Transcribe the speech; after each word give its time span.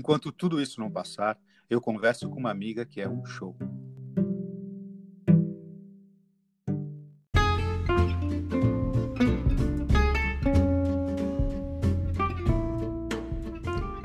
Enquanto 0.00 0.32
tudo 0.32 0.62
isso 0.62 0.80
não 0.80 0.90
passar, 0.90 1.38
eu 1.68 1.78
converso 1.78 2.26
com 2.30 2.40
uma 2.40 2.50
amiga 2.50 2.86
que 2.86 3.02
é 3.02 3.06
um 3.06 3.22
show. 3.22 3.54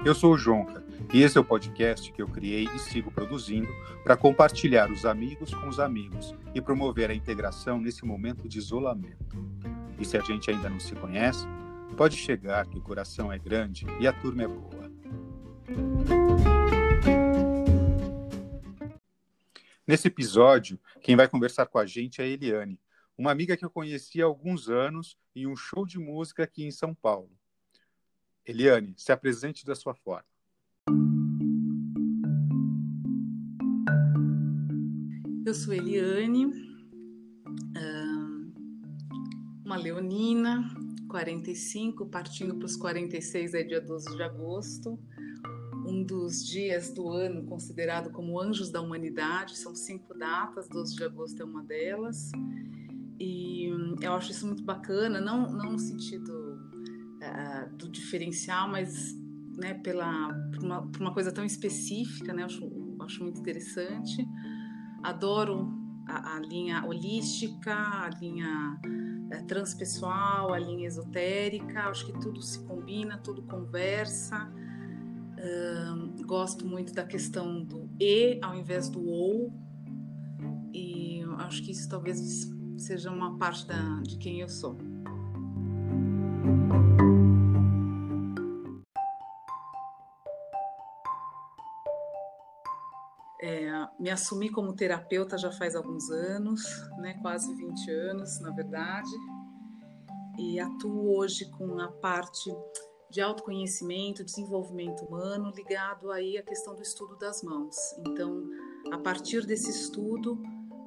Eu 0.03 0.13
sou 0.13 0.33
o 0.33 0.37
Jonca 0.37 0.83
e 1.13 1.21
esse 1.21 1.37
é 1.37 1.41
o 1.41 1.45
podcast 1.45 2.11
que 2.11 2.21
eu 2.21 2.27
criei 2.27 2.67
e 2.75 2.77
sigo 2.77 3.09
produzindo 3.09 3.69
para 4.03 4.17
compartilhar 4.17 4.91
os 4.91 5.05
amigos 5.05 5.53
com 5.53 5.69
os 5.69 5.79
amigos 5.79 6.35
e 6.53 6.59
promover 6.59 7.09
a 7.09 7.15
integração 7.15 7.79
nesse 7.79 8.03
momento 8.03 8.49
de 8.49 8.57
isolamento. 8.57 9.37
E 9.97 10.03
se 10.03 10.17
a 10.17 10.21
gente 10.21 10.51
ainda 10.51 10.69
não 10.69 10.81
se 10.81 10.93
conhece, 10.93 11.47
pode 11.95 12.17
chegar 12.17 12.67
que 12.67 12.77
o 12.77 12.81
coração 12.81 13.31
é 13.31 13.39
grande 13.39 13.87
e 14.01 14.05
a 14.05 14.11
turma 14.11 14.43
é 14.43 14.47
boa. 14.49 14.84
Nesse 19.87 20.07
episódio, 20.07 20.79
quem 21.01 21.15
vai 21.15 21.27
conversar 21.27 21.65
com 21.67 21.77
a 21.77 21.85
gente 21.85 22.21
é 22.21 22.25
a 22.25 22.27
Eliane, 22.27 22.79
uma 23.17 23.31
amiga 23.31 23.55
que 23.55 23.63
eu 23.63 23.69
conheci 23.69 24.21
há 24.21 24.25
alguns 24.25 24.69
anos 24.69 25.17
em 25.35 25.47
um 25.47 25.55
show 25.55 25.85
de 25.85 25.99
música 25.99 26.43
aqui 26.43 26.65
em 26.65 26.71
São 26.71 26.93
Paulo. 26.93 27.31
Eliane, 28.45 28.93
se 28.97 29.11
apresente 29.11 29.65
da 29.65 29.75
sua 29.75 29.93
forma. 29.93 30.25
Eu 35.45 35.53
sou 35.53 35.73
Eliane, 35.73 36.47
uma 39.63 39.77
leonina, 39.77 40.63
45, 41.07 42.05
partindo 42.07 42.55
para 42.55 42.65
os 42.65 42.75
46 42.75 43.53
é 43.53 43.63
dia 43.63 43.81
12 43.81 44.15
de 44.15 44.23
agosto, 44.23 44.99
dos 46.05 46.45
dias 46.45 46.93
do 46.93 47.09
ano 47.09 47.43
considerado 47.45 48.11
como 48.11 48.39
Anjos 48.39 48.69
da 48.69 48.81
Humanidade, 48.81 49.57
são 49.57 49.75
cinco 49.75 50.13
datas, 50.13 50.69
12 50.69 50.95
de 50.95 51.03
agosto 51.03 51.41
é 51.41 51.45
uma 51.45 51.63
delas, 51.63 52.31
e 53.19 53.69
eu 54.01 54.13
acho 54.13 54.31
isso 54.31 54.45
muito 54.45 54.63
bacana, 54.63 55.19
não, 55.19 55.51
não 55.51 55.71
no 55.73 55.79
sentido 55.79 56.31
uh, 56.31 57.75
do 57.75 57.89
diferencial, 57.89 58.69
mas 58.69 59.15
né, 59.57 59.73
pela, 59.75 60.33
por 60.53 60.63
uma, 60.63 60.87
por, 60.87 61.01
uma, 61.01 61.13
coisa 61.13 61.31
tão 61.31 61.45
específica, 61.45 62.33
né, 62.33 62.41
eu 62.41 62.45
acho, 62.45 62.63
eu 62.63 62.97
acho 63.01 63.23
muito 63.23 63.39
interessante. 63.39 64.27
Adoro 65.01 65.71
a, 66.07 66.35
a 66.35 66.39
linha 66.39 66.85
holística, 66.85 67.73
a 67.73 68.09
linha 68.21 68.79
é, 69.31 69.41
transpessoal, 69.43 70.53
a 70.53 70.59
linha 70.59 70.87
esotérica, 70.87 71.87
acho 71.87 72.05
que 72.05 72.19
tudo 72.19 72.41
se 72.41 72.63
combina, 72.65 73.17
tudo 73.17 73.41
conversa. 73.43 74.51
Gosto 76.25 76.65
muito 76.65 76.93
da 76.93 77.05
questão 77.05 77.63
do 77.63 77.89
e 77.99 78.39
ao 78.41 78.55
invés 78.55 78.89
do 78.89 79.05
ou, 79.07 79.53
e 80.73 81.23
acho 81.39 81.63
que 81.63 81.71
isso 81.71 81.87
talvez 81.87 82.49
seja 82.77 83.11
uma 83.11 83.37
parte 83.37 83.67
da, 83.67 84.01
de 84.01 84.17
quem 84.17 84.41
eu 84.41 84.49
sou. 84.49 84.77
me 94.05 94.11
assumi 94.11 94.51
como 94.51 94.75
terapeuta 94.75 95.35
já 95.35 95.51
faz 95.51 95.75
alguns 95.75 96.11
anos, 96.11 96.61
né, 96.99 97.15
quase 97.23 97.51
20 97.55 97.89
anos, 97.89 98.39
na 98.39 98.51
verdade, 98.51 99.09
e 100.37 100.59
atuo 100.59 101.17
hoje 101.17 101.49
com 101.49 101.79
a 101.79 101.91
parte 101.91 102.55
de 103.09 103.21
autoconhecimento, 103.21 104.23
desenvolvimento 104.23 105.05
humano, 105.05 105.51
ligado 105.55 106.11
aí 106.11 106.37
à 106.37 106.43
questão 106.43 106.75
do 106.75 106.81
estudo 106.81 107.15
das 107.17 107.43
mãos. 107.43 107.75
Então, 107.99 108.49
a 108.91 108.97
partir 108.97 109.45
desse 109.45 109.69
estudo, 109.69 110.41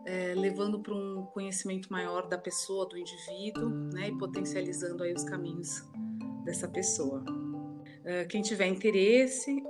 é, 0.05 0.35
levando 0.35 0.81
para 0.81 0.95
um 0.95 1.27
conhecimento 1.27 1.93
maior 1.93 2.29
da 2.29 2.39
pessoa, 2.39 2.87
do 2.87 2.97
indivíduo, 2.97 3.69
né, 3.69 4.09
e 4.09 4.19
potencializando 4.19 5.03
aí 5.03 5.13
os 5.13 5.25
caminhos 5.25 5.85
dessa 6.45 6.67
pessoa. 6.67 7.23
É, 8.05 8.25
quem 8.25 8.41
tiver 8.41 8.67
interesse, 8.67 9.63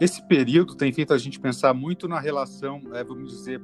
Esse 0.00 0.22
período 0.22 0.74
tem 0.74 0.92
feito 0.92 1.14
a 1.14 1.18
gente 1.18 1.40
pensar 1.40 1.72
muito 1.72 2.06
na 2.06 2.20
relação, 2.20 2.80
é, 2.92 3.02
vamos 3.02 3.30
dizer, 3.30 3.60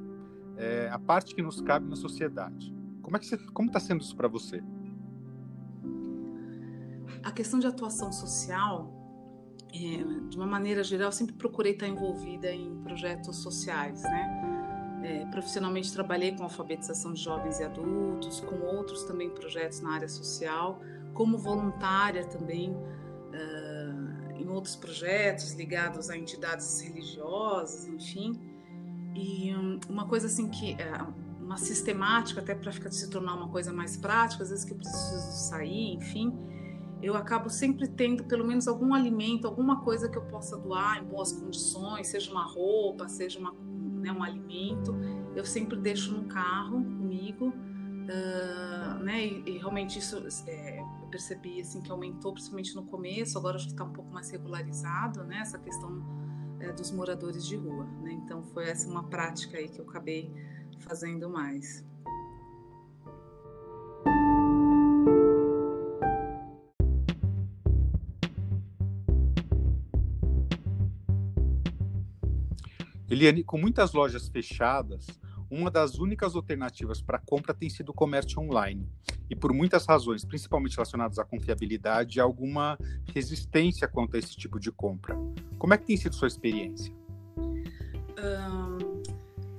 é, 0.57 0.89
a 0.91 0.99
parte 0.99 1.35
que 1.35 1.43
nos 1.43 1.61
cabe 1.61 1.89
na 1.89 1.97
sociedade. 1.97 2.75
Como 3.03 3.17
é 3.17 3.21
que 3.21 3.27
você, 3.27 3.37
como 3.53 3.69
está 3.69 3.81
sendo 3.81 4.01
isso 4.01 4.17
para 4.17 4.29
você? 4.29 4.63
a 7.23 7.31
questão 7.31 7.59
de 7.59 7.67
atuação 7.67 8.13
social, 8.13 8.93
é, 9.73 10.29
de 10.29 10.37
uma 10.37 10.47
maneira 10.47 10.83
geral, 10.83 11.13
sempre 11.13 11.35
procurei 11.35 11.73
estar 11.73 11.87
envolvida 11.87 12.51
em 12.51 12.75
projetos 12.83 13.37
sociais, 13.37 14.03
né? 14.03 14.39
É, 15.05 15.27
profissionalmente 15.27 15.93
trabalhei 15.93 16.33
com 16.33 16.45
alfabetização 16.45 17.13
de 17.13 17.21
jovens 17.21 17.59
e 17.59 17.65
adultos, 17.65 18.41
com 18.41 18.61
outros 18.61 19.03
também 19.05 19.31
projetos 19.31 19.81
na 19.81 19.95
área 19.95 20.09
social, 20.09 20.81
como 21.13 21.37
voluntária 21.37 22.25
também 22.25 22.71
uh, 22.71 24.02
em 24.37 24.49
outros 24.49 24.77
projetos 24.77 25.53
ligados 25.53 26.11
a 26.11 26.17
entidades 26.17 26.81
religiosas, 26.81 27.87
enfim. 27.87 28.39
E 29.15 29.55
um, 29.55 29.79
uma 29.89 30.07
coisa 30.07 30.27
assim 30.27 30.49
que 30.49 30.73
uh, 30.75 31.43
uma 31.43 31.57
sistemática 31.57 32.41
até 32.41 32.55
para 32.55 32.73
ficar 32.73 32.91
se 32.91 33.11
tornar 33.11 33.35
uma 33.35 33.49
coisa 33.49 33.73
mais 33.73 33.97
prática, 33.97 34.43
às 34.43 34.51
vezes 34.51 34.65
que 34.65 34.73
eu 34.73 34.77
preciso 34.77 35.49
sair, 35.49 35.95
enfim, 35.95 36.33
eu 37.03 37.17
acabo 37.17 37.51
sempre 37.51 37.89
tendo 37.89 38.25
pelo 38.25 38.47
menos 38.47 38.69
algum 38.69 38.95
alimento, 38.95 39.47
alguma 39.47 39.81
coisa 39.81 40.09
que 40.09 40.17
eu 40.17 40.23
possa 40.23 40.57
doar 40.57 41.03
em 41.03 41.05
boas 41.05 41.33
condições, 41.33 42.07
seja 42.07 42.31
uma 42.31 42.45
roupa, 42.45 43.09
seja 43.09 43.39
uma, 43.41 43.53
né, 43.53 44.13
um 44.13 44.23
alimento, 44.23 44.95
eu 45.35 45.45
sempre 45.45 45.77
deixo 45.77 46.13
no 46.13 46.25
carro 46.25 46.83
comigo, 46.83 47.53
né? 48.03 49.27
E, 49.27 49.43
e, 49.47 49.59
realmente 49.59 49.99
isso 49.99 50.17
é, 50.47 50.81
eu 50.81 51.09
percebi 51.11 51.61
assim 51.61 51.81
que 51.81 51.91
aumentou 51.91 52.33
principalmente 52.33 52.75
no 52.75 52.85
começo, 52.85 53.39
agora 53.39 53.57
acho 53.57 53.67
que 53.67 53.73
está 53.73 53.85
um 53.85 53.93
pouco 53.93 54.13
mais 54.13 54.31
regularizado, 54.31 55.25
né? 55.25 55.39
Essa 55.39 55.59
questão 55.59 56.03
é, 56.61 56.73
dos 56.73 56.91
moradores 56.91 57.47
de 57.47 57.57
rua, 57.57 57.85
né? 58.03 58.13
Então 58.13 58.43
foi 58.43 58.69
essa 58.69 58.89
uma 58.89 59.05
prática 59.05 59.59
aí 59.59 59.69
que 59.69 59.79
eu 59.79 59.89
acabei 59.89 60.33
fazendo 60.79 61.29
mais. 61.29 61.85
Eliane, 73.13 73.45
com 73.45 73.59
muitas 73.59 73.93
lojas 73.93 74.29
fechadas, 74.29 75.07
uma 75.53 75.71
das 75.71 75.99
únicas 75.99 76.35
alternativas 76.35 77.03
para 77.03 77.19
compra 77.19 77.53
tem 77.53 77.69
sido 77.69 77.91
o 77.91 77.95
comércio 77.95 78.41
online. 78.41 78.89
e 79.31 79.37
por 79.37 79.53
muitas 79.53 79.87
razões, 79.87 80.25
principalmente 80.25 80.75
relacionadas 80.77 81.19
à 81.19 81.25
confiabilidade, 81.25 82.21
alguma 82.21 82.79
resistência 83.15 83.89
quanto 83.89 84.15
a 84.17 84.19
esse 84.19 84.37
tipo 84.37 84.61
de 84.61 84.71
compra. 84.71 85.17
Como 85.59 85.73
é 85.73 85.79
que 85.79 85.87
tem 85.87 85.97
sido 85.97 86.15
sua 86.15 86.29
experiência? 86.29 86.93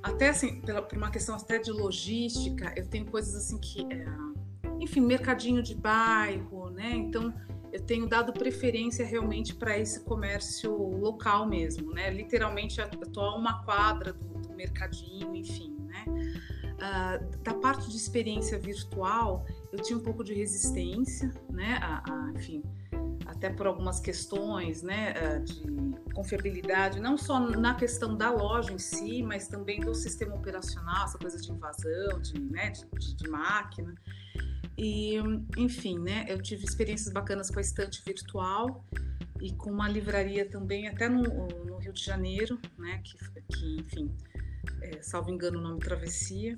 Até 0.04 0.30
assim, 0.30 0.62
pela, 0.62 0.82
por 0.82 0.98
uma 0.98 1.10
questão 1.10 1.36
até 1.36 1.58
de 1.58 1.72
logística, 1.72 2.74
eu 2.76 2.86
tenho 2.86 3.06
coisas 3.06 3.36
assim 3.36 3.58
que, 3.58 3.82
é, 3.92 4.06
enfim, 4.80 5.00
mercadinho 5.00 5.64
de 5.64 5.74
bairro, 5.74 6.70
né? 6.70 6.92
Então 6.92 7.34
eu 7.72 7.82
tenho 7.82 8.08
dado 8.08 8.32
preferência 8.34 9.06
realmente 9.06 9.56
para 9.56 9.80
esse 9.80 10.02
comércio 10.02 10.72
local 10.76 11.48
mesmo, 11.48 11.92
né? 11.92 12.12
Literalmente, 12.12 12.80
eu 12.80 12.88
estou 13.02 13.24
a 13.24 13.36
uma 13.36 13.64
quadra 13.64 14.14
do, 14.14 14.26
do 14.40 14.54
mercadinho, 14.54 15.34
enfim, 15.36 15.73
né? 15.94 16.06
Uh, 16.74 17.38
da 17.44 17.54
parte 17.54 17.90
de 17.90 17.96
experiência 17.96 18.58
virtual, 18.58 19.46
eu 19.72 19.80
tinha 19.80 19.98
um 19.98 20.02
pouco 20.02 20.24
de 20.24 20.34
resistência, 20.34 21.32
né? 21.50 21.80
A, 21.82 22.04
a, 22.12 22.32
enfim, 22.36 22.64
até 23.26 23.50
por 23.50 23.68
algumas 23.68 24.00
questões, 24.00 24.82
né? 24.82 25.14
Ah, 25.16 25.38
de 25.38 25.64
confiabilidade, 26.14 27.00
não 27.00 27.18
só 27.18 27.40
na 27.40 27.74
questão 27.76 28.16
da 28.16 28.30
loja 28.30 28.72
em 28.72 28.78
si, 28.78 29.24
mas 29.24 29.48
também 29.48 29.80
do 29.80 29.94
sistema 29.96 30.36
operacional, 30.36 31.06
essa 31.06 31.18
coisa 31.18 31.40
de 31.40 31.52
invasão, 31.52 32.20
de, 32.22 32.40
né? 32.40 32.70
de, 32.72 32.86
de, 33.00 33.16
de 33.16 33.30
máquina. 33.30 33.96
E, 34.78 35.18
enfim, 35.58 36.00
né, 36.00 36.26
eu 36.28 36.42
tive 36.42 36.66
experiências 36.66 37.14
bacanas 37.14 37.50
com 37.50 37.60
a 37.60 37.62
estante 37.62 38.02
virtual 38.04 38.84
e 39.40 39.52
com 39.52 39.72
uma 39.72 39.88
livraria 39.88 40.50
também, 40.50 40.88
até 40.88 41.08
no, 41.08 41.22
no 41.66 41.78
Rio 41.78 41.94
de 41.94 42.04
Janeiro, 42.04 42.60
né, 42.78 43.02
que, 43.04 43.18
que 43.56 43.78
enfim, 43.78 44.12
é, 44.82 45.02
salvo 45.02 45.32
engano, 45.32 45.60
o 45.60 45.62
nome 45.62 45.80
Travessia, 45.80 46.58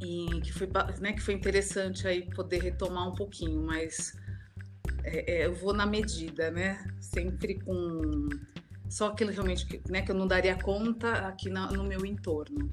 e 0.00 0.40
que 0.42 0.52
foi, 0.52 0.68
né, 1.00 1.12
que 1.12 1.20
foi 1.20 1.34
interessante 1.34 2.06
aí 2.06 2.28
poder 2.34 2.62
retomar 2.62 3.08
um 3.08 3.14
pouquinho, 3.14 3.62
mas 3.62 4.16
é, 5.02 5.32
é, 5.32 5.46
eu 5.46 5.54
vou 5.54 5.72
na 5.72 5.86
medida, 5.86 6.50
né, 6.50 6.84
sempre 7.00 7.58
com 7.60 8.28
só 8.88 9.08
aquilo 9.08 9.30
realmente 9.30 9.66
que, 9.66 9.80
né, 9.90 10.02
que 10.02 10.10
eu 10.10 10.14
não 10.14 10.26
daria 10.26 10.60
conta 10.60 11.12
aqui 11.26 11.48
no, 11.48 11.66
no 11.68 11.84
meu 11.84 12.04
entorno. 12.04 12.70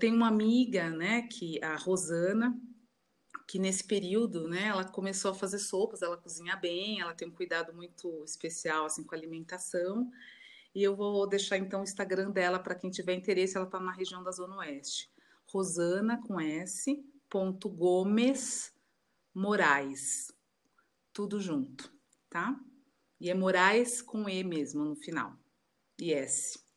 Tem 0.00 0.12
uma 0.12 0.26
amiga, 0.26 0.90
né, 0.90 1.22
que 1.22 1.62
a 1.62 1.76
Rosana, 1.76 2.54
que 3.48 3.58
nesse 3.58 3.82
período, 3.82 4.46
né, 4.46 4.66
ela 4.66 4.84
começou 4.84 5.30
a 5.30 5.34
fazer 5.34 5.58
sopas, 5.58 6.02
ela 6.02 6.18
cozinha 6.18 6.54
bem, 6.54 7.00
ela 7.00 7.14
tem 7.14 7.26
um 7.26 7.32
cuidado 7.32 7.72
muito 7.72 8.22
especial 8.22 8.84
assim 8.84 9.02
com 9.02 9.14
a 9.14 9.18
alimentação. 9.18 10.10
E 10.74 10.82
eu 10.82 10.94
vou 10.94 11.26
deixar 11.26 11.56
então 11.56 11.80
o 11.80 11.82
Instagram 11.82 12.30
dela 12.30 12.58
para 12.58 12.74
quem 12.74 12.90
tiver 12.90 13.14
interesse, 13.14 13.56
ela 13.56 13.64
está 13.64 13.80
na 13.80 13.90
região 13.90 14.22
da 14.22 14.30
Zona 14.30 14.58
Oeste. 14.58 15.10
Rosana 15.46 16.20
com 16.26 16.38
S. 16.38 17.02
Ponto 17.30 17.70
Gomes 17.70 18.70
Moraes. 19.34 20.30
Tudo 21.10 21.40
junto, 21.40 21.90
tá? 22.28 22.54
E 23.18 23.30
é 23.30 23.34
Moraes 23.34 24.02
com 24.02 24.28
E 24.28 24.44
mesmo 24.44 24.84
no 24.84 24.94
final. 24.94 25.34
E 25.98 26.12
S. 26.12 26.67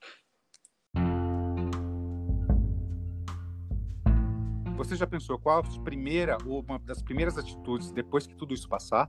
Você 4.81 4.95
já 4.95 5.05
pensou 5.05 5.37
qual 5.37 5.59
a 5.59 5.83
primeira 5.83 6.39
ou 6.43 6.61
uma 6.61 6.79
das 6.79 7.03
primeiras 7.03 7.37
atitudes 7.37 7.91
depois 7.91 8.25
que 8.25 8.35
tudo 8.35 8.51
isso 8.51 8.67
passar? 8.67 9.07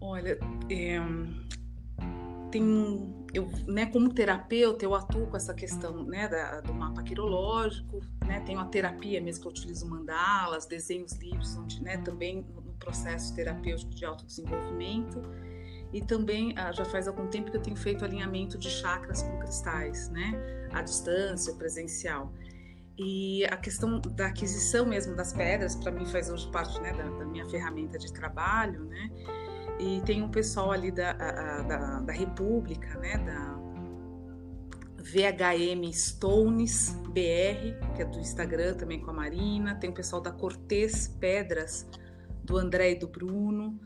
Olha, 0.00 0.36
é, 0.68 0.98
tem 2.50 3.14
eu, 3.32 3.48
né, 3.68 3.86
como 3.86 4.12
terapeuta, 4.12 4.84
eu 4.84 4.92
atuo 4.92 5.28
com 5.28 5.36
essa 5.36 5.54
questão 5.54 6.02
né, 6.02 6.26
da, 6.26 6.60
do 6.62 6.74
mapa 6.74 7.00
quirológico, 7.04 8.00
né, 8.26 8.40
tenho 8.40 8.58
a 8.58 8.64
terapia 8.64 9.20
mesmo 9.20 9.42
que 9.42 9.46
eu 9.46 9.52
utilizo 9.52 9.88
mandalas, 9.88 10.66
desenhos 10.66 11.12
livres, 11.12 11.56
onde, 11.56 11.80
né, 11.80 11.98
também 11.98 12.44
no 12.56 12.72
processo 12.72 13.32
terapêutico 13.36 13.94
de 13.94 14.04
autodesenvolvimento. 14.04 15.22
E 15.92 16.02
também 16.02 16.54
ah, 16.56 16.72
já 16.72 16.84
faz 16.84 17.06
algum 17.06 17.28
tempo 17.28 17.52
que 17.52 17.56
eu 17.56 17.62
tenho 17.62 17.76
feito 17.76 18.04
alinhamento 18.04 18.58
de 18.58 18.68
chakras 18.68 19.22
com 19.22 19.38
cristais, 19.38 20.08
né, 20.08 20.68
à 20.72 20.82
distância, 20.82 21.54
presencial. 21.54 22.32
E 22.98 23.44
a 23.44 23.56
questão 23.56 24.00
da 24.00 24.26
aquisição 24.26 24.84
mesmo 24.84 25.14
das 25.14 25.32
pedras, 25.32 25.76
para 25.76 25.92
mim, 25.92 26.04
faz 26.06 26.28
hoje 26.28 26.50
parte 26.50 26.80
né, 26.80 26.92
da, 26.92 27.04
da, 27.04 27.24
minha 27.24 27.48
ferramenta 27.48 27.96
de 27.96 28.12
trabalho, 28.12 28.84
né? 28.86 29.10
E 29.78 30.00
tem 30.04 30.20
um 30.20 30.28
pessoal 30.28 30.72
ali 30.72 30.90
da, 30.90 31.12
a, 31.12 31.62
da, 31.62 32.00
da 32.00 32.12
República, 32.12 32.98
né? 32.98 33.16
Da 33.18 33.56
VHM 35.00 35.92
Stones 35.92 36.90
BR, 37.10 37.94
que 37.94 38.02
é 38.02 38.04
do 38.04 38.18
Instagram 38.18 38.74
também 38.74 39.00
com 39.00 39.12
a 39.12 39.14
Marina. 39.14 39.76
Tem 39.76 39.90
o 39.90 39.94
pessoal 39.94 40.20
da 40.20 40.32
Cortez 40.32 41.06
Pedras, 41.06 41.88
do 42.42 42.56
André 42.56 42.92
e 42.92 42.98
do 42.98 43.06
Bruno. 43.06 43.78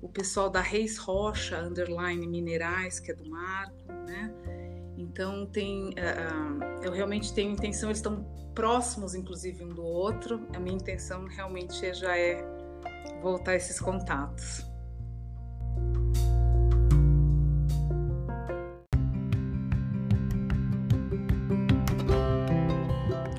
O 0.00 0.08
pessoal 0.08 0.48
da 0.48 0.60
Reis 0.60 0.96
Rocha, 0.96 1.60
Underline 1.60 2.24
Minerais, 2.24 3.00
que 3.00 3.10
é 3.10 3.14
do 3.14 3.28
Marco, 3.28 3.92
né? 4.06 4.32
Então 5.00 5.46
tem, 5.46 5.88
uh, 5.90 6.82
eu 6.82 6.92
realmente 6.92 7.32
tenho 7.32 7.50
intenção, 7.50 7.88
eles 7.88 7.98
estão 7.98 8.22
próximos, 8.54 9.14
inclusive 9.14 9.64
um 9.64 9.70
do 9.70 9.82
outro. 9.82 10.46
A 10.54 10.60
minha 10.60 10.76
intenção 10.76 11.26
realmente 11.26 11.94
já 11.94 12.16
é 12.16 12.44
voltar 13.22 13.56
esses 13.56 13.80
contatos. 13.80 14.68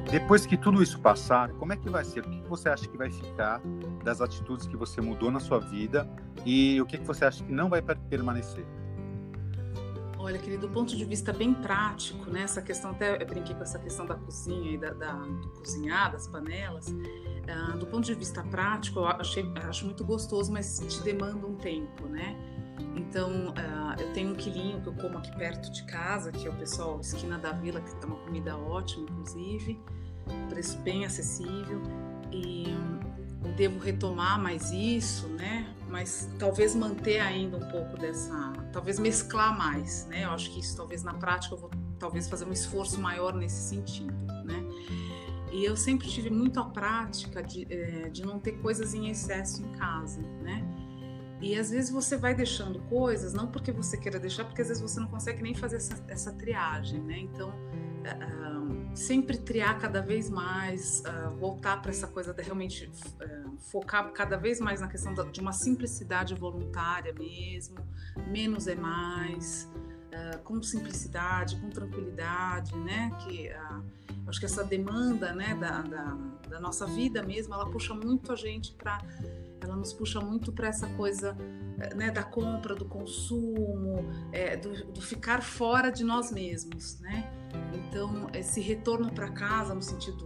Depois 0.09 0.45
que 0.45 0.57
tudo 0.57 0.81
isso 0.81 0.99
passar, 0.99 1.51
como 1.53 1.71
é 1.71 1.77
que 1.77 1.89
vai 1.89 2.03
ser? 2.03 2.25
O 2.25 2.29
que 2.29 2.41
você 2.49 2.69
acha 2.69 2.87
que 2.87 2.97
vai 2.97 3.09
ficar 3.09 3.61
das 4.03 4.19
atitudes 4.19 4.67
que 4.67 4.75
você 4.75 4.99
mudou 4.99 5.31
na 5.31 5.39
sua 5.39 5.59
vida 5.59 6.09
e 6.43 6.81
o 6.81 6.85
que 6.85 6.97
você 6.97 7.23
acha 7.23 7.43
que 7.43 7.51
não 7.51 7.69
vai 7.69 7.81
permanecer? 7.81 8.65
Olha, 10.23 10.37
querido, 10.37 10.67
do 10.67 10.73
ponto 10.73 10.95
de 10.95 11.03
vista 11.03 11.33
bem 11.33 11.51
prático, 11.51 12.29
né? 12.29 12.43
Essa 12.43 12.61
questão, 12.61 12.91
até 12.91 13.19
eu 13.19 13.25
brinquei 13.25 13.55
com 13.55 13.63
essa 13.63 13.79
questão 13.79 14.05
da 14.05 14.13
cozinha 14.13 14.71
e 14.71 14.77
da, 14.77 14.93
da 14.93 15.13
do 15.13 15.49
cozinhar, 15.49 16.11
das 16.11 16.27
panelas. 16.27 16.89
Uh, 16.89 17.77
do 17.79 17.87
ponto 17.87 18.05
de 18.05 18.13
vista 18.13 18.43
prático, 18.43 18.99
eu 18.99 19.07
achei, 19.07 19.51
acho 19.67 19.83
muito 19.85 20.05
gostoso, 20.05 20.51
mas 20.51 20.79
te 20.87 21.01
demanda 21.01 21.47
um 21.47 21.55
tempo, 21.55 22.05
né? 22.05 22.35
Então, 22.95 23.49
uh, 23.49 23.99
eu 23.99 24.13
tenho 24.13 24.31
um 24.31 24.35
quilinho 24.35 24.79
que 24.81 24.89
eu 24.89 24.93
como 24.93 25.17
aqui 25.17 25.35
perto 25.35 25.71
de 25.71 25.83
casa, 25.85 26.31
que 26.31 26.47
é 26.47 26.51
o 26.51 26.55
pessoal 26.55 26.99
Esquina 26.99 27.39
da 27.39 27.53
Vila, 27.53 27.81
que 27.81 27.95
tem 27.95 28.07
uma 28.07 28.19
comida 28.19 28.55
ótima, 28.55 29.07
inclusive, 29.09 29.81
preço 30.49 30.77
bem 30.81 31.03
acessível. 31.03 31.81
E 32.31 32.67
devo 33.57 33.79
retomar 33.79 34.39
mais 34.39 34.71
isso, 34.71 35.27
né? 35.27 35.67
Mas 35.91 36.29
talvez 36.39 36.73
manter 36.73 37.19
ainda 37.19 37.57
um 37.57 37.69
pouco 37.69 37.97
dessa, 37.97 38.53
talvez 38.71 38.97
mesclar 38.97 39.57
mais, 39.57 40.05
né? 40.07 40.23
Eu 40.23 40.29
acho 40.29 40.49
que 40.51 40.61
isso 40.61 40.75
talvez 40.77 41.03
na 41.03 41.13
prática 41.13 41.53
eu 41.53 41.59
vou 41.59 41.69
talvez 41.99 42.29
fazer 42.29 42.45
um 42.45 42.51
esforço 42.51 42.99
maior 42.99 43.33
nesse 43.33 43.69
sentido, 43.69 44.13
né? 44.45 44.63
E 45.51 45.65
eu 45.65 45.75
sempre 45.75 46.07
tive 46.07 46.29
muito 46.29 46.59
a 46.61 46.63
prática 46.63 47.43
de, 47.43 47.67
é, 47.69 48.09
de 48.09 48.25
não 48.25 48.39
ter 48.39 48.53
coisas 48.53 48.93
em 48.93 49.09
excesso 49.09 49.61
em 49.61 49.71
casa, 49.73 50.21
né? 50.41 50.65
E 51.41 51.57
às 51.57 51.71
vezes 51.71 51.89
você 51.89 52.15
vai 52.15 52.33
deixando 52.33 52.79
coisas, 52.83 53.33
não 53.33 53.47
porque 53.47 53.71
você 53.71 53.97
queira 53.97 54.19
deixar, 54.19 54.45
porque 54.45 54.61
às 54.61 54.69
vezes 54.69 54.81
você 54.81 54.99
não 54.99 55.07
consegue 55.07 55.41
nem 55.41 55.53
fazer 55.53 55.77
essa, 55.77 56.03
essa 56.07 56.31
triagem, 56.31 57.01
né? 57.01 57.19
Então, 57.19 57.49
uh, 57.49 58.40
sempre 58.93 59.37
triar 59.37 59.79
cada 59.79 60.01
vez 60.01 60.29
mais, 60.29 61.01
uh, 61.01 61.35
voltar 61.37 61.81
para 61.81 61.91
essa 61.91 62.07
coisa 62.07 62.33
de 62.33 62.41
realmente 62.41 62.85
uh, 62.87 63.57
focar 63.59 64.11
cada 64.11 64.37
vez 64.37 64.59
mais 64.59 64.81
na 64.81 64.87
questão 64.87 65.13
da, 65.13 65.23
de 65.23 65.39
uma 65.39 65.53
simplicidade 65.53 66.35
voluntária 66.35 67.13
mesmo, 67.13 67.77
menos 68.27 68.67
é 68.67 68.75
mais, 68.75 69.69
com 70.43 70.61
simplicidade, 70.61 71.55
com 71.55 71.69
tranquilidade, 71.69 72.75
né? 72.75 73.11
Que 73.19 73.49
acho 74.27 74.39
que 74.39 74.45
essa 74.45 74.63
demanda, 74.63 75.33
né, 75.33 75.55
da, 75.55 75.81
da, 75.81 76.17
da 76.49 76.59
nossa 76.59 76.85
vida 76.85 77.23
mesmo, 77.23 77.53
ela 77.53 77.69
puxa 77.69 77.93
muito 77.93 78.31
a 78.31 78.35
gente 78.35 78.73
para 78.73 78.99
ela 79.61 79.75
nos 79.75 79.93
puxa 79.93 80.19
muito 80.19 80.51
para 80.51 80.67
essa 80.67 80.87
coisa 80.87 81.37
eh, 81.79 81.93
né, 81.95 82.11
da 82.11 82.23
compra, 82.23 82.75
do 82.75 82.85
consumo, 82.85 84.05
é, 84.31 84.57
do, 84.57 84.85
do, 84.91 85.01
ficar 85.01 85.41
fora 85.41 85.91
de 85.91 86.03
nós 86.03 86.31
mesmos, 86.31 86.99
né? 86.99 87.31
Então 87.73 88.27
esse 88.33 88.59
retorno 88.59 89.11
para 89.11 89.29
casa 89.29 89.73
no 89.73 89.81
sentido 89.81 90.25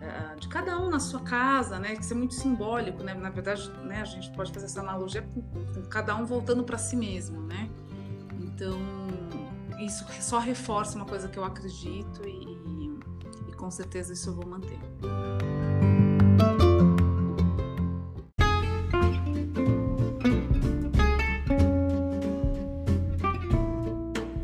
é, 0.00 0.34
de 0.36 0.48
cada 0.48 0.78
um 0.80 0.88
na 0.88 1.00
sua 1.00 1.20
casa, 1.20 1.78
né? 1.78 1.94
Que 1.94 2.02
isso 2.02 2.12
é 2.12 2.16
muito 2.16 2.34
simbólico, 2.34 3.02
né? 3.02 3.14
Na 3.14 3.30
verdade, 3.30 3.70
né, 3.82 4.00
a 4.00 4.04
gente 4.04 4.30
pode 4.32 4.52
fazer 4.52 4.66
essa 4.66 4.80
analogia 4.80 5.22
com, 5.22 5.42
com 5.42 5.82
cada 5.88 6.16
um 6.16 6.24
voltando 6.24 6.64
para 6.64 6.78
si 6.78 6.96
mesmo, 6.96 7.40
né? 7.42 7.70
Então 8.40 8.78
isso 9.78 10.06
só 10.20 10.38
reforça 10.38 10.96
uma 10.96 11.04
coisa 11.04 11.28
que 11.28 11.38
eu 11.38 11.44
acredito 11.44 12.26
e, 12.26 12.30
e, 12.30 13.50
e 13.50 13.52
com 13.54 13.70
certeza 13.70 14.12
isso 14.12 14.30
eu 14.30 14.34
vou 14.34 14.46
manter. 14.46 14.78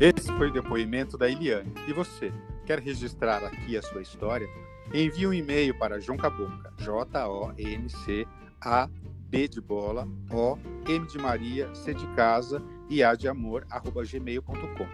Esse 0.03 0.27
foi 0.33 0.49
o 0.49 0.51
depoimento 0.51 1.17
da 1.17 1.29
Eliane. 1.29 1.73
E 1.87 1.93
você, 1.93 2.29
quer 2.65 2.77
registrar 2.79 3.41
aqui 3.41 3.77
a 3.77 3.81
sua 3.81 4.01
história? 4.01 4.45
Envie 4.93 5.25
um 5.25 5.33
e-mail 5.33 5.73
para 5.79 5.97
joncabonca, 5.97 6.73
J-O-N-C-A 6.77 8.29
B 9.29 9.47
de 9.47 9.61
bola, 9.61 10.05
O, 10.29 10.57
M 10.89 11.07
de 11.07 11.17
Maria, 11.17 11.73
C 11.73 11.93
de 11.93 12.05
casa 12.15 12.61
e 12.89 13.01
A 13.01 13.15
de 13.15 13.29
amor, 13.29 13.65
arroba 13.69 14.03
gmail.com. 14.03 14.87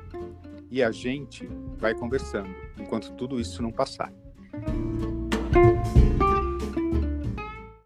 E 0.70 0.84
a 0.84 0.92
gente 0.92 1.50
vai 1.80 1.96
conversando 1.96 2.54
enquanto 2.78 3.12
tudo 3.16 3.40
isso 3.40 3.64
não 3.64 3.72
passar. 3.72 4.14